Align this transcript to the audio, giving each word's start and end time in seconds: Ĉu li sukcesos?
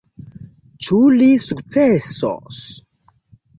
Ĉu 0.87 0.97
li 1.17 1.27
sukcesos? 1.45 2.65